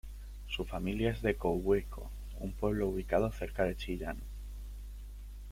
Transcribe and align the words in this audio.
Su 0.47 0.65
familia 0.65 1.11
es 1.11 1.21
de 1.21 1.35
Coihueco, 1.35 2.09
un 2.39 2.53
pueblo 2.53 2.87
ubicado 2.87 3.31
cerca 3.31 3.65
de 3.65 3.77
Chillán. 3.77 4.17